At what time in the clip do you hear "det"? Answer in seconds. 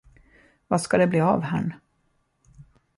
0.97-1.07